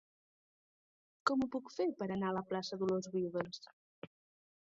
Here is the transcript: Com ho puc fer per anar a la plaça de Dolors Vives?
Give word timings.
Com 1.31 1.43
ho 1.45 1.49
puc 1.57 1.69
fer 1.75 1.85
per 2.01 2.09
anar 2.17 2.31
a 2.31 2.35
la 2.39 2.43
plaça 2.53 2.79
de 2.79 2.81
Dolors 2.87 3.13
Vives? 3.19 3.61